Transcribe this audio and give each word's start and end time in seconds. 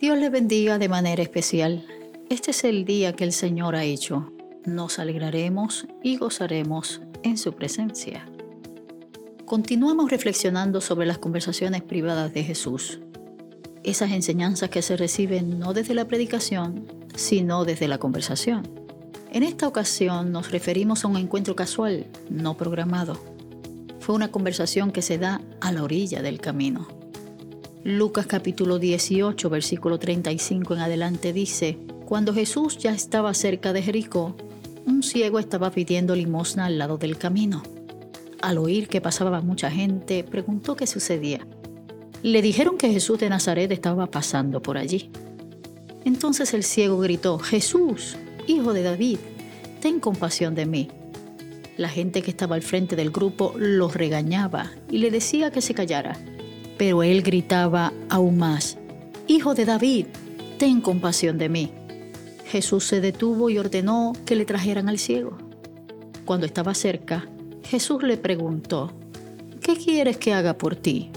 Dios 0.00 0.18
le 0.18 0.28
bendiga 0.28 0.78
de 0.78 0.88
manera 0.88 1.22
especial. 1.22 1.86
Este 2.28 2.50
es 2.50 2.64
el 2.64 2.84
día 2.84 3.12
que 3.12 3.22
el 3.22 3.32
Señor 3.32 3.76
ha 3.76 3.84
hecho. 3.84 4.32
Nos 4.64 4.98
alegraremos 4.98 5.86
y 6.02 6.16
gozaremos 6.16 7.00
en 7.22 7.38
su 7.38 7.52
presencia. 7.52 8.26
Continuamos 9.44 10.10
reflexionando 10.10 10.80
sobre 10.80 11.06
las 11.06 11.18
conversaciones 11.18 11.82
privadas 11.82 12.34
de 12.34 12.42
Jesús. 12.42 13.00
Esas 13.84 14.10
enseñanzas 14.10 14.68
que 14.68 14.82
se 14.82 14.96
reciben 14.96 15.60
no 15.60 15.72
desde 15.72 15.94
la 15.94 16.08
predicación, 16.08 16.86
sino 17.14 17.64
desde 17.64 17.86
la 17.86 17.98
conversación. 17.98 18.68
En 19.30 19.44
esta 19.44 19.68
ocasión 19.68 20.32
nos 20.32 20.50
referimos 20.50 21.04
a 21.04 21.08
un 21.08 21.18
encuentro 21.18 21.54
casual, 21.54 22.06
no 22.28 22.56
programado. 22.56 23.22
Fue 24.00 24.16
una 24.16 24.32
conversación 24.32 24.90
que 24.90 25.02
se 25.02 25.18
da 25.18 25.40
a 25.60 25.70
la 25.70 25.84
orilla 25.84 26.20
del 26.20 26.40
camino. 26.40 27.03
Lucas 27.86 28.26
capítulo 28.26 28.78
18, 28.78 29.50
versículo 29.50 29.98
35 29.98 30.72
en 30.72 30.80
adelante 30.80 31.34
dice, 31.34 31.76
Cuando 32.06 32.32
Jesús 32.32 32.78
ya 32.78 32.94
estaba 32.94 33.34
cerca 33.34 33.74
de 33.74 33.82
Jericó, 33.82 34.34
un 34.86 35.02
ciego 35.02 35.38
estaba 35.38 35.70
pidiendo 35.70 36.16
limosna 36.16 36.64
al 36.64 36.78
lado 36.78 36.96
del 36.96 37.18
camino. 37.18 37.62
Al 38.40 38.56
oír 38.56 38.88
que 38.88 39.02
pasaba 39.02 39.42
mucha 39.42 39.70
gente, 39.70 40.24
preguntó 40.24 40.76
qué 40.76 40.86
sucedía. 40.86 41.46
Le 42.22 42.40
dijeron 42.40 42.78
que 42.78 42.90
Jesús 42.90 43.18
de 43.18 43.28
Nazaret 43.28 43.70
estaba 43.70 44.06
pasando 44.06 44.62
por 44.62 44.78
allí. 44.78 45.10
Entonces 46.06 46.54
el 46.54 46.62
ciego 46.62 46.98
gritó, 47.00 47.38
Jesús, 47.38 48.16
hijo 48.46 48.72
de 48.72 48.82
David, 48.82 49.18
ten 49.82 50.00
compasión 50.00 50.54
de 50.54 50.64
mí. 50.64 50.88
La 51.76 51.90
gente 51.90 52.22
que 52.22 52.30
estaba 52.30 52.56
al 52.56 52.62
frente 52.62 52.96
del 52.96 53.10
grupo 53.10 53.52
lo 53.58 53.88
regañaba 53.88 54.72
y 54.90 54.98
le 54.98 55.10
decía 55.10 55.50
que 55.50 55.60
se 55.60 55.74
callara. 55.74 56.16
Pero 56.76 57.02
él 57.02 57.22
gritaba 57.22 57.92
aún 58.08 58.38
más, 58.38 58.78
Hijo 59.26 59.54
de 59.54 59.64
David, 59.64 60.06
ten 60.58 60.82
compasión 60.82 61.38
de 61.38 61.48
mí. 61.48 61.70
Jesús 62.44 62.84
se 62.84 63.00
detuvo 63.00 63.48
y 63.48 63.56
ordenó 63.56 64.12
que 64.26 64.36
le 64.36 64.44
trajeran 64.44 64.90
al 64.90 64.98
ciego. 64.98 65.38
Cuando 66.26 66.44
estaba 66.44 66.74
cerca, 66.74 67.26
Jesús 67.62 68.02
le 68.02 68.18
preguntó, 68.18 68.92
¿qué 69.62 69.76
quieres 69.76 70.18
que 70.18 70.34
haga 70.34 70.58
por 70.58 70.76
ti? 70.76 71.10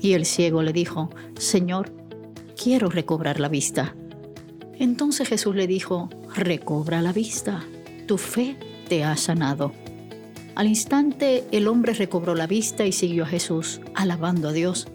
Y 0.00 0.14
el 0.14 0.26
ciego 0.26 0.62
le 0.62 0.72
dijo, 0.72 1.10
Señor, 1.38 1.92
quiero 2.60 2.90
recobrar 2.90 3.38
la 3.38 3.48
vista. 3.48 3.94
Entonces 4.76 5.28
Jesús 5.28 5.54
le 5.54 5.68
dijo, 5.68 6.10
recobra 6.34 7.00
la 7.00 7.12
vista, 7.12 7.64
tu 8.06 8.18
fe 8.18 8.56
te 8.88 9.04
ha 9.04 9.16
sanado. 9.16 9.72
Al 10.56 10.66
instante 10.66 11.44
el 11.52 11.68
hombre 11.68 11.92
recobró 11.94 12.34
la 12.34 12.48
vista 12.48 12.86
y 12.86 12.92
siguió 12.92 13.22
a 13.22 13.28
Jesús, 13.28 13.80
alabando 13.94 14.48
a 14.48 14.52
Dios. 14.52 14.88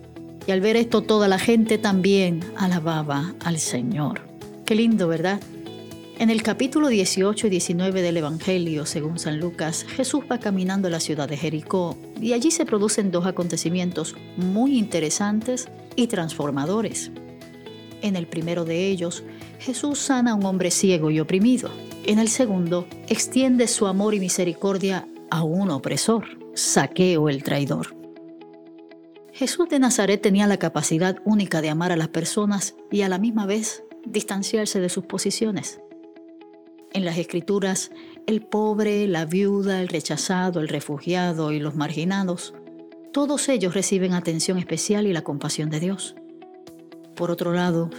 Y 0.48 0.52
al 0.52 0.62
ver 0.62 0.76
esto 0.76 1.02
toda 1.02 1.28
la 1.28 1.40
gente 1.40 1.78
también 1.78 2.42
alababa 2.56 3.36
al 3.44 3.60
Señor. 3.60 4.22
Qué 4.66 4.76
lindo, 4.76 5.08
¿verdad? 5.08 5.40
En 6.18 6.30
el 6.30 6.44
capítulo 6.44 6.88
18 6.88 7.48
y 7.48 7.50
19 7.50 8.02
del 8.02 8.18
Evangelio, 8.18 8.86
según 8.86 9.18
San 9.18 9.40
Lucas, 9.40 9.86
Jesús 9.88 10.24
va 10.32 10.40
caminando 10.40 10.88
a 10.88 10.92
la 10.92 11.00
ciudad 11.00 11.28
de 11.28 11.36
Jericó 11.36 11.98
y 12.22 12.34
allí 12.34 12.52
se 12.52 12.66
producen 12.66 13.12
dos 13.12 13.26
acontecimientos 13.26 14.16
muy 14.38 14.78
interesantes 14.78 15.68
y 15.96 16.08
transformadores. 16.08 17.12
En 18.04 18.16
el 18.16 18.28
primero 18.28 18.66
de 18.66 18.88
ellos, 18.88 19.24
Jesús 19.60 20.00
sana 20.00 20.32
a 20.32 20.36
un 20.36 20.46
hombre 20.46 20.70
ciego 20.70 21.12
y 21.12 21.20
oprimido. 21.20 21.70
En 22.06 22.20
el 22.20 22.30
segundo, 22.30 22.88
extiende 23.08 23.68
su 23.68 23.88
amor 23.88 24.14
y 24.14 24.20
misericordia 24.20 25.08
a 25.30 25.44
un 25.44 25.72
opresor, 25.72 26.26
Saqueo 26.54 27.30
el 27.30 27.44
traidor. 27.44 28.01
Jesús 29.34 29.70
de 29.70 29.80
Nazaret 29.80 30.22
tenía 30.22 30.46
la 30.46 30.58
capacidad 30.58 31.18
única 31.24 31.62
de 31.62 31.70
amar 31.70 31.92
a 31.92 31.96
las 31.96 32.10
personas 32.10 32.76
y 32.92 33.04
a 33.04 33.10
la 33.10 33.18
misma 33.18 33.46
vez 33.46 33.84
distanciarse 34.06 34.82
de 34.82 34.90
sus 34.90 35.06
posiciones. 35.06 35.80
En 36.94 37.06
las 37.06 37.18
escrituras, 37.18 37.92
el 38.28 38.42
pobre, 38.42 39.08
la 39.08 39.26
viuda, 39.26 39.82
el 39.82 39.88
rechazado, 39.88 40.60
el 40.60 40.68
refugiado 40.68 41.54
y 41.54 41.60
los 41.60 41.76
marginados, 41.76 42.54
todos 43.14 43.48
ellos 43.48 43.74
reciben 43.74 44.14
atención 44.14 44.58
especial 44.58 45.08
y 45.08 45.14
la 45.14 45.22
compasión 45.22 45.70
de 45.70 45.80
Dios. 45.80 46.16
Por 47.16 47.32
otro 47.32 47.54
lado, 47.54 47.90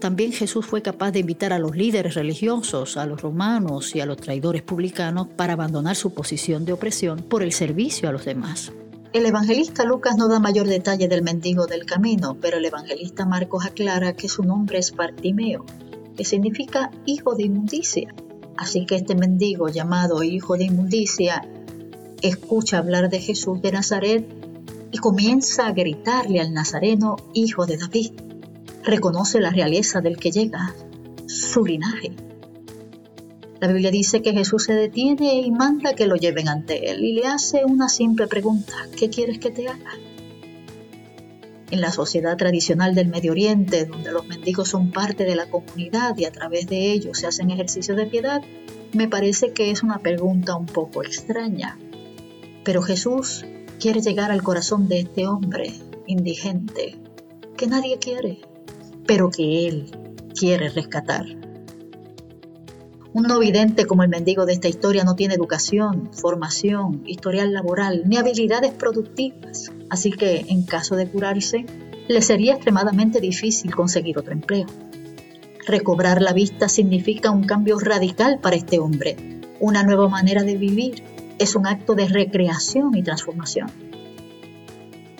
también 0.00 0.32
Jesús 0.32 0.66
fue 0.66 0.82
capaz 0.82 1.12
de 1.12 1.20
invitar 1.20 1.52
a 1.52 1.60
los 1.60 1.76
líderes 1.76 2.14
religiosos, 2.14 2.96
a 2.96 3.06
los 3.06 3.22
romanos 3.22 3.94
y 3.94 4.00
a 4.00 4.06
los 4.06 4.16
traidores 4.16 4.62
publicanos 4.62 5.28
para 5.28 5.52
abandonar 5.52 5.94
su 5.94 6.12
posición 6.12 6.64
de 6.64 6.72
opresión 6.72 7.20
por 7.20 7.44
el 7.44 7.52
servicio 7.52 8.08
a 8.08 8.12
los 8.12 8.24
demás. 8.24 8.72
El 9.12 9.26
evangelista 9.26 9.84
Lucas 9.84 10.16
no 10.16 10.26
da 10.28 10.40
mayor 10.40 10.66
detalle 10.66 11.06
del 11.06 11.22
mendigo 11.22 11.66
del 11.66 11.84
camino, 11.84 12.38
pero 12.40 12.56
el 12.56 12.64
evangelista 12.64 13.26
Marcos 13.26 13.66
aclara 13.66 14.14
que 14.14 14.28
su 14.28 14.42
nombre 14.42 14.78
es 14.78 14.96
Bartimeo, 14.96 15.66
que 16.16 16.24
significa 16.24 16.90
hijo 17.04 17.34
de 17.34 17.42
inmundicia. 17.44 18.14
Así 18.56 18.86
que 18.86 18.96
este 18.96 19.14
mendigo 19.14 19.68
llamado 19.68 20.22
hijo 20.22 20.56
de 20.56 20.64
inmundicia 20.64 21.46
escucha 22.22 22.78
hablar 22.78 23.10
de 23.10 23.20
Jesús 23.20 23.60
de 23.60 23.72
Nazaret 23.72 24.26
y 24.90 24.98
comienza 24.98 25.66
a 25.66 25.72
gritarle 25.72 26.40
al 26.40 26.54
nazareno 26.54 27.16
hijo 27.34 27.66
de 27.66 27.76
David 27.76 28.12
reconoce 28.82 29.40
la 29.40 29.50
realeza 29.50 30.00
del 30.00 30.16
que 30.16 30.30
llega, 30.30 30.74
su 31.26 31.64
linaje. 31.64 32.12
La 33.62 33.68
Biblia 33.68 33.92
dice 33.92 34.22
que 34.22 34.32
Jesús 34.32 34.64
se 34.64 34.74
detiene 34.74 35.34
y 35.40 35.52
manda 35.52 35.94
que 35.94 36.06
lo 36.06 36.16
lleven 36.16 36.48
ante 36.48 36.90
él 36.90 37.04
y 37.04 37.12
le 37.12 37.28
hace 37.28 37.64
una 37.64 37.88
simple 37.88 38.26
pregunta, 38.26 38.72
¿qué 38.98 39.08
quieres 39.08 39.38
que 39.38 39.52
te 39.52 39.68
haga? 39.68 39.92
En 41.70 41.80
la 41.80 41.92
sociedad 41.92 42.36
tradicional 42.36 42.96
del 42.96 43.06
Medio 43.06 43.30
Oriente, 43.30 43.84
donde 43.84 44.10
los 44.10 44.26
mendigos 44.26 44.68
son 44.68 44.90
parte 44.90 45.22
de 45.24 45.36
la 45.36 45.48
comunidad 45.48 46.18
y 46.18 46.24
a 46.24 46.32
través 46.32 46.66
de 46.66 46.90
ellos 46.90 47.18
se 47.18 47.28
hacen 47.28 47.50
ejercicios 47.50 47.96
de 47.96 48.06
piedad, 48.06 48.42
me 48.94 49.06
parece 49.06 49.52
que 49.52 49.70
es 49.70 49.84
una 49.84 50.00
pregunta 50.00 50.56
un 50.56 50.66
poco 50.66 51.04
extraña. 51.04 51.78
Pero 52.64 52.82
Jesús 52.82 53.44
quiere 53.78 54.00
llegar 54.00 54.32
al 54.32 54.42
corazón 54.42 54.88
de 54.88 54.98
este 54.98 55.28
hombre 55.28 55.72
indigente 56.08 56.98
que 57.56 57.68
nadie 57.68 58.00
quiere, 58.00 58.40
pero 59.06 59.30
que 59.30 59.68
Él 59.68 59.92
quiere 60.34 60.68
rescatar. 60.68 61.41
Un 63.14 63.24
no 63.24 63.38
vidente 63.38 63.84
como 63.86 64.02
el 64.02 64.08
mendigo 64.08 64.46
de 64.46 64.54
esta 64.54 64.68
historia 64.68 65.04
no 65.04 65.14
tiene 65.14 65.34
educación, 65.34 66.10
formación, 66.12 67.02
historial 67.04 67.52
laboral, 67.52 68.04
ni 68.06 68.16
habilidades 68.16 68.72
productivas, 68.72 69.70
así 69.90 70.10
que 70.12 70.46
en 70.48 70.62
caso 70.62 70.96
de 70.96 71.06
curarse, 71.06 71.66
le 72.08 72.22
sería 72.22 72.54
extremadamente 72.54 73.20
difícil 73.20 73.74
conseguir 73.74 74.18
otro 74.18 74.32
empleo. 74.32 74.66
Recobrar 75.66 76.22
la 76.22 76.32
vista 76.32 76.70
significa 76.70 77.30
un 77.30 77.44
cambio 77.44 77.78
radical 77.78 78.38
para 78.40 78.56
este 78.56 78.78
hombre, 78.78 79.40
una 79.60 79.82
nueva 79.82 80.08
manera 80.08 80.42
de 80.42 80.56
vivir, 80.56 81.04
es 81.38 81.54
un 81.54 81.66
acto 81.66 81.94
de 81.94 82.08
recreación 82.08 82.96
y 82.96 83.02
transformación. 83.02 83.70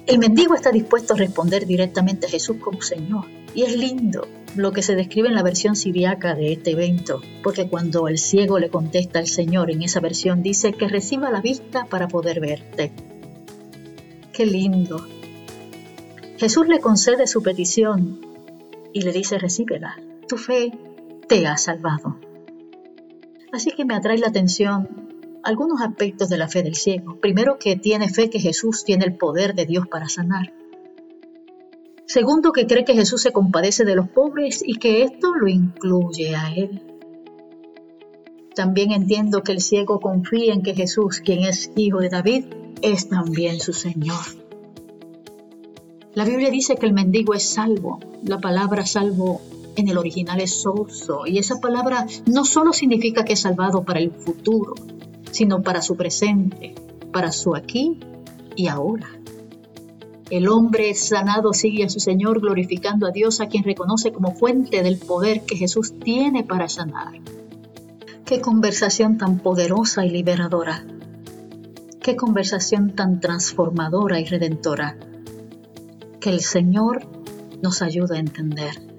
El 0.07 0.19
mendigo 0.19 0.55
está 0.55 0.71
dispuesto 0.73 1.13
a 1.13 1.19
responder 1.19 1.67
directamente 1.67 2.27
a 2.27 2.31
Jesús 2.31 2.57
como 2.57 2.81
Señor, 2.81 3.27
y 3.55 3.63
es 3.63 3.77
lindo 3.77 4.27
lo 4.57 4.73
que 4.73 4.83
se 4.83 4.95
describe 4.95 5.29
en 5.29 5.35
la 5.35 5.43
versión 5.43 5.77
siriaca 5.77 6.35
de 6.35 6.53
este 6.53 6.73
evento, 6.73 7.21
porque 7.43 7.69
cuando 7.69 8.09
el 8.09 8.19
ciego 8.19 8.59
le 8.59 8.71
contesta 8.71 9.19
al 9.19 9.27
Señor 9.27 9.71
en 9.71 9.83
esa 9.83 10.01
versión 10.01 10.43
dice 10.43 10.73
que 10.73 10.89
reciba 10.89 11.31
la 11.31 11.41
vista 11.41 11.87
para 11.87 12.09
poder 12.09 12.41
verte. 12.41 12.93
Qué 14.33 14.47
lindo. 14.47 15.07
Jesús 16.39 16.67
le 16.69 16.81
concede 16.81 17.27
su 17.27 17.43
petición 17.43 18.21
y 18.93 19.03
le 19.03 19.13
dice 19.13 19.39
recíbela. 19.39 19.97
Tu 20.29 20.37
fe 20.37 20.73
te 21.29 21.47
ha 21.47 21.57
salvado. 21.57 22.19
Así 23.53 23.71
que 23.73 23.85
me 23.85 23.95
atrae 23.95 24.19
la 24.19 24.29
atención 24.29 24.89
algunos 25.45 25.81
aspectos 25.81 26.29
de 26.29 26.39
la 26.39 26.49
fe 26.49 26.63
del 26.63 26.75
ciego. 26.75 27.19
Primero 27.21 27.59
que 27.59 27.77
tiene 27.77 28.09
fe 28.09 28.31
que 28.31 28.41
Jesús 28.41 28.85
tiene 28.85 29.05
el 29.05 29.17
poder 29.17 29.55
de 29.55 29.67
Dios 29.67 29.87
para 29.89 30.09
sanar. 30.09 30.53
Segundo, 32.13 32.53
que 32.53 32.67
cree 32.67 32.85
que 32.85 32.93
Jesús 32.93 33.23
se 33.23 33.33
compadece 33.33 33.87
de 33.87 33.95
los 33.95 34.07
pobres 34.07 34.63
y 34.63 34.75
que 34.75 35.03
esto 35.03 35.33
lo 35.35 35.49
incluye 35.49 36.37
a 36.37 36.55
él. 36.55 36.83
También 38.55 38.93
entiendo 38.93 39.43
que 39.43 39.53
el 39.53 39.63
ciego 39.63 39.99
confía 39.99 40.53
en 40.53 40.63
que 40.63 40.75
Jesús, 40.75 41.23
quien 41.25 41.43
es 41.45 41.71
hijo 41.75 42.01
de 42.01 42.11
David, 42.11 42.45
es 42.83 43.09
también 43.09 43.61
su 43.61 43.73
Señor. 43.73 44.27
La 46.13 46.27
Biblia 46.27 46.51
dice 46.51 46.77
que 46.77 46.85
el 46.85 46.93
mendigo 46.93 47.33
es 47.33 47.45
salvo. 47.45 47.99
La 48.27 48.43
palabra 48.43 48.85
salvo 48.85 49.41
en 49.77 49.89
el 49.89 49.97
original 49.97 50.39
es 50.43 50.61
soso 50.61 51.23
y 51.27 51.39
esa 51.39 51.61
palabra 51.61 52.07
no 52.27 52.45
solo 52.45 52.75
significa 52.75 53.25
que 53.25 53.33
es 53.33 53.41
salvado 53.41 53.85
para 53.85 54.01
el 54.01 54.11
futuro, 54.11 54.75
sino 55.31 55.63
para 55.63 55.81
su 55.81 55.97
presente, 55.97 56.75
para 57.11 57.33
su 57.33 57.57
aquí 57.57 58.01
y 58.55 58.67
ahora. 58.67 59.22
El 60.33 60.49
hombre 60.49 60.95
sanado 60.95 61.53
sigue 61.53 61.85
a 61.85 61.91
su 61.91 62.01
Señor 62.01 62.41
glorificando 62.41 63.07
a 63.07 63.11
Dios 63.11 63.43
a 63.43 63.49
quien 63.49 63.65
reconoce 63.65 64.13
como 64.13 64.35
fuente 64.35 64.83
del 64.83 64.97
poder 64.97 65.43
que 65.43 65.59
Jesús 65.59 65.93
tiene 66.03 66.43
para 66.43 66.71
sanar. 66.71 67.21
Qué 68.25 68.41
conversación 68.41 69.19
tan 69.19 69.41
poderosa 69.41 70.07
y 70.07 70.09
liberadora. 70.09 70.87
Qué 72.01 72.17
conversación 72.17 72.95
tan 72.95 73.21
transformadora 73.21 74.21
y 74.21 74.25
redentora. 74.25 74.97
Que 76.19 76.31
el 76.31 76.41
Señor 76.41 77.07
nos 77.61 77.83
ayude 77.83 78.17
a 78.17 78.21
entender. 78.21 78.92